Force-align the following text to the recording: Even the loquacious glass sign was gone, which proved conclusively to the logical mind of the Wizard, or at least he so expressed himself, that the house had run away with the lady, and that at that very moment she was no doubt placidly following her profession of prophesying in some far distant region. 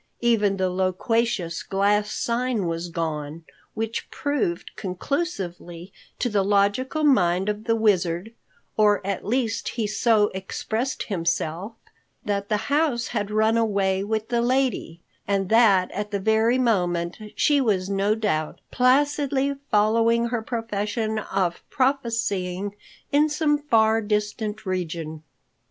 Even 0.21 0.57
the 0.57 0.67
loquacious 0.71 1.61
glass 1.61 2.09
sign 2.11 2.65
was 2.65 2.89
gone, 2.89 3.45
which 3.75 4.09
proved 4.09 4.75
conclusively 4.75 5.93
to 6.17 6.27
the 6.27 6.41
logical 6.43 7.03
mind 7.03 7.47
of 7.47 7.65
the 7.65 7.75
Wizard, 7.75 8.33
or 8.75 9.05
at 9.05 9.23
least 9.23 9.67
he 9.77 9.85
so 9.85 10.29
expressed 10.33 11.03
himself, 11.03 11.73
that 12.25 12.49
the 12.49 12.57
house 12.73 13.09
had 13.09 13.29
run 13.29 13.57
away 13.57 14.03
with 14.03 14.29
the 14.29 14.41
lady, 14.41 15.01
and 15.27 15.49
that 15.49 15.91
at 15.91 16.09
that 16.09 16.21
very 16.21 16.57
moment 16.57 17.19
she 17.35 17.61
was 17.61 17.87
no 17.87 18.15
doubt 18.15 18.59
placidly 18.71 19.53
following 19.69 20.29
her 20.29 20.41
profession 20.41 21.19
of 21.19 21.61
prophesying 21.69 22.75
in 23.11 23.29
some 23.29 23.59
far 23.59 24.01
distant 24.01 24.65
region. 24.65 25.21